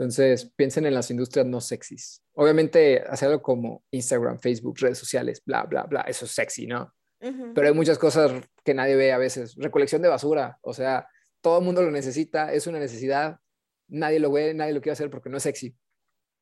[0.00, 2.22] Entonces, piensen en las industrias no sexys.
[2.32, 6.94] Obviamente, hacerlo como Instagram, Facebook, redes sociales, bla, bla, bla, eso es sexy, ¿no?
[7.18, 8.32] Pero hay muchas cosas
[8.64, 9.54] que nadie ve a veces.
[9.56, 11.06] Recolección de basura, o sea,
[11.42, 13.40] todo el mundo lo necesita, es una necesidad,
[13.88, 15.76] nadie lo ve, nadie lo quiere hacer porque no es sexy.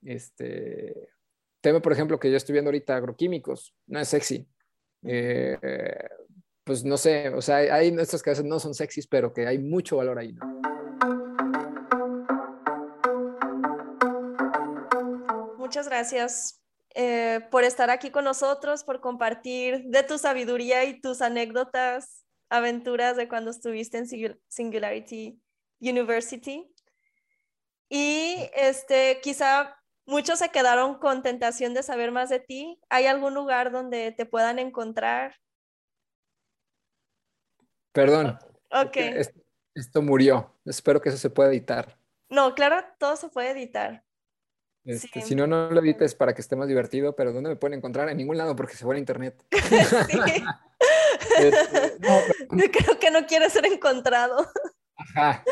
[0.05, 1.09] Este
[1.61, 4.47] tema, por ejemplo, que yo estoy viendo ahorita, agroquímicos, no es sexy.
[5.03, 5.59] Eh,
[6.63, 9.97] pues no sé, o sea, hay nuestras veces no son sexys, pero que hay mucho
[9.97, 10.68] valor ahí, ¿no?
[15.69, 16.63] Muchas gracias
[16.95, 23.19] eh, por estar aquí con nosotros, por compartir de tu sabiduría y tus anécdotas, aventuras
[23.19, 24.07] de cuando estuviste en
[24.49, 25.39] Singularity
[25.79, 26.75] University.
[27.91, 29.77] Y este, quizá
[30.07, 32.81] muchos se quedaron con tentación de saber más de ti.
[32.89, 35.37] ¿Hay algún lugar donde te puedan encontrar?
[37.93, 38.39] Perdón.
[38.71, 38.97] Ok.
[39.75, 40.59] Esto murió.
[40.65, 41.99] Espero que eso se pueda editar.
[42.31, 44.08] No, claro, todo se puede editar.
[44.89, 47.77] Este, si no, no lo edites para que esté más divertido, pero ¿dónde me pueden
[47.77, 48.09] encontrar?
[48.09, 49.45] En ningún lado porque se fue a internet.
[51.39, 51.99] Este,
[52.73, 54.47] Creo que no quiere ser encontrado.
[54.97, 55.45] Ajá.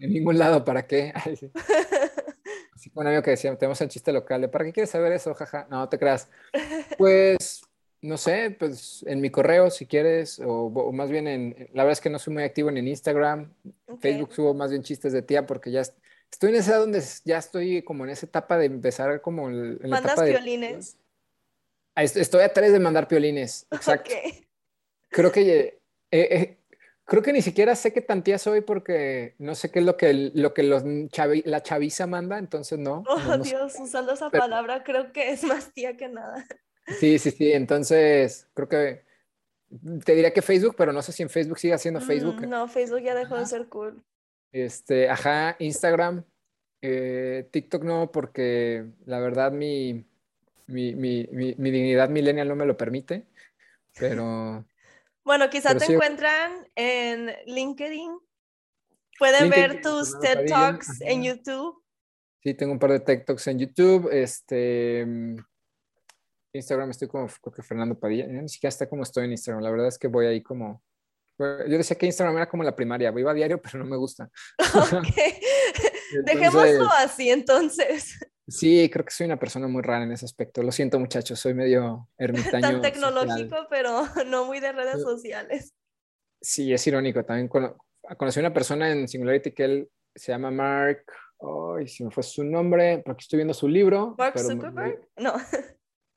[0.00, 1.12] en ningún lado, ¿para qué?
[2.74, 5.34] Así un amigo que decía, tenemos el chiste local, ¿para qué quieres saber eso?
[5.34, 6.30] Jaja, no te creas.
[6.96, 7.62] Pues
[8.00, 12.00] no sé, pues en mi correo si quieres, o, más bien en, la verdad es
[12.00, 13.52] que no soy muy activo en, Instagram,
[14.00, 15.82] Facebook subo más bien chistes de tía porque ya
[16.30, 19.98] estoy en esa donde ya estoy como en esa etapa de empezar como en, la
[19.98, 20.96] etapa piolines?
[21.94, 24.10] Estoy a tres de mandar piolines, exacto.
[25.08, 26.58] Creo que eh, eh,
[27.06, 29.96] creo que ni siquiera sé qué tan tía soy porque no sé qué es lo
[29.96, 33.04] que, lo que los la chaviza manda, entonces no.
[33.08, 36.44] Oh, Dios, usando esa palabra creo que es más tía que nada.
[37.00, 37.52] Sí, sí, sí.
[37.52, 39.04] Entonces, creo que
[40.04, 42.40] te diría que Facebook, pero no sé si en Facebook sigue siendo Facebook.
[42.40, 44.04] Mm, no, Facebook ya dejó de ser cool.
[44.56, 46.24] Este, ajá, Instagram,
[46.80, 50.06] eh, TikTok no, porque la verdad mi,
[50.66, 53.26] mi, mi, mi, dignidad millennial no me lo permite,
[53.98, 54.64] pero...
[55.24, 58.18] bueno, quizá te encuentran en LinkedIn.
[59.18, 61.82] Pueden ver tus TED Talks en YouTube.
[62.42, 64.08] Sí, tengo un par de TED Talks en YouTube.
[64.10, 65.06] Este,
[66.54, 69.70] Instagram estoy como, creo que Fernando Padilla, ni siquiera está como estoy en Instagram, la
[69.70, 70.82] verdad es que voy ahí como,
[71.38, 74.30] yo decía que Instagram era como la primaria, iba a diario, pero no me gusta.
[74.74, 75.06] Ok,
[76.24, 78.18] dejémoslo así entonces.
[78.48, 81.54] Sí, creo que soy una persona muy rara en ese aspecto, lo siento muchachos, soy
[81.54, 82.60] medio ermitaño.
[82.60, 85.74] Tan tecnológico, pero no muy de redes sociales.
[86.40, 91.04] Sí, es irónico, también conocí a una persona en Singularity que él se llama Mark,
[91.76, 94.14] ay, si me fue su nombre, porque estoy viendo su libro.
[94.16, 95.34] Mark Zuckerberg, no.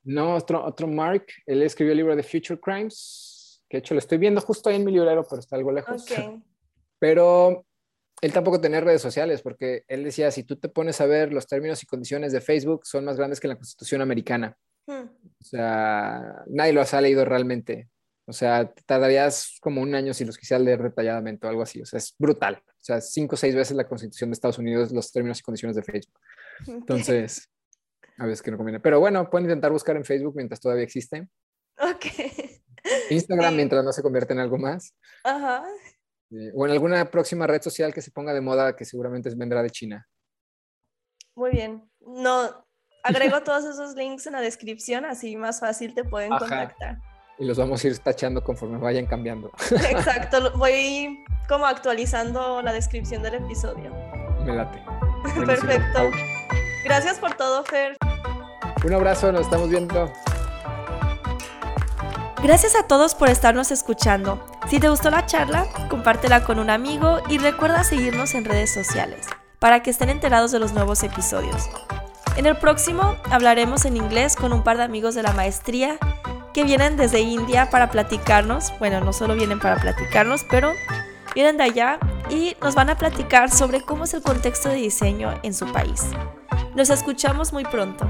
[0.02, 3.29] No, otro, otro Mark, él escribió el libro de Future Crimes,
[3.70, 6.04] que de hecho lo estoy viendo justo ahí en mi librero, pero está algo lejos.
[6.98, 7.64] Pero
[8.20, 11.46] él tampoco tenía redes sociales, porque él decía, si tú te pones a ver los
[11.46, 14.54] términos y condiciones de Facebook, son más grandes que la Constitución americana.
[14.86, 15.08] Hmm.
[15.40, 17.88] O sea, nadie los ha leído realmente.
[18.26, 21.80] O sea, tardarías como un año si los quisieras leer detalladamente o algo así.
[21.80, 22.62] O sea, es brutal.
[22.66, 25.76] O sea, cinco o seis veces la Constitución de Estados Unidos, los términos y condiciones
[25.76, 26.20] de Facebook.
[26.66, 27.48] Entonces,
[28.18, 28.80] a veces que no conviene.
[28.80, 31.28] Pero bueno, pueden intentar buscar en Facebook mientras todavía existe.
[31.78, 32.49] Ok.
[33.10, 34.94] Instagram mientras no se convierte en algo más.
[35.24, 35.64] Ajá.
[36.54, 39.70] o en alguna próxima red social que se ponga de moda que seguramente vendrá de
[39.70, 40.08] China.
[41.34, 41.88] Muy bien.
[42.00, 42.64] No,
[43.02, 46.98] agrego todos esos links en la descripción, así más fácil te pueden contactar.
[47.38, 49.50] Y los vamos a ir tachando conforme vayan cambiando.
[49.90, 53.90] Exacto, voy como actualizando la descripción del episodio.
[54.44, 54.82] Me late.
[55.46, 56.10] Perfecto.
[56.84, 57.96] Gracias por todo, Fer.
[58.84, 60.12] Un abrazo, nos estamos viendo.
[62.42, 64.42] Gracias a todos por estarnos escuchando.
[64.70, 69.26] Si te gustó la charla, compártela con un amigo y recuerda seguirnos en redes sociales
[69.58, 71.68] para que estén enterados de los nuevos episodios.
[72.36, 75.98] En el próximo hablaremos en inglés con un par de amigos de la maestría
[76.54, 78.72] que vienen desde India para platicarnos.
[78.78, 80.72] Bueno, no solo vienen para platicarnos, pero
[81.34, 81.98] vienen de allá
[82.30, 86.06] y nos van a platicar sobre cómo es el contexto de diseño en su país.
[86.74, 88.08] Nos escuchamos muy pronto.